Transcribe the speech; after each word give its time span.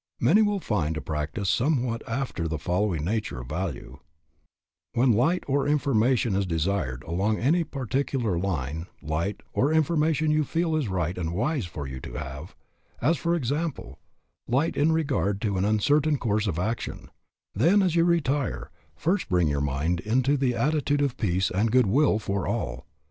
Many 0.19 0.41
will 0.41 0.59
find 0.59 0.97
a 0.97 0.99
practice 1.01 1.47
somewhat 1.47 2.01
after 2.09 2.47
the 2.47 2.57
following 2.57 3.05
nature 3.05 3.41
of 3.41 3.49
value: 3.49 3.99
When 4.95 5.11
light 5.11 5.43
or 5.45 5.67
information 5.67 6.35
is 6.35 6.47
desired 6.47 7.03
along 7.03 7.37
any 7.37 7.63
particular 7.63 8.39
line, 8.39 8.87
light 8.99 9.41
or 9.53 9.71
information 9.71 10.31
you 10.31 10.43
feel 10.43 10.75
it 10.75 10.79
is 10.79 10.87
right 10.87 11.15
and 11.19 11.35
wise 11.35 11.67
for 11.67 11.85
you 11.85 11.99
to 11.99 12.13
have, 12.13 12.55
as, 12.99 13.15
for 13.17 13.35
example, 13.35 13.99
light 14.47 14.75
in 14.75 14.91
regard 14.91 15.39
to 15.41 15.57
an 15.59 15.65
uncertain 15.65 16.17
course 16.17 16.47
of 16.47 16.57
action, 16.57 17.11
then 17.53 17.83
as 17.83 17.95
you 17.95 18.03
retire, 18.03 18.71
first 18.95 19.29
bring 19.29 19.47
your 19.47 19.61
mind 19.61 19.99
into 19.99 20.35
the 20.35 20.55
attitude 20.55 21.03
of 21.03 21.15
peace 21.15 21.51
and 21.51 21.71
good 21.71 21.85
will 21.85 22.17
for 22.17 22.47
all. 22.47 22.87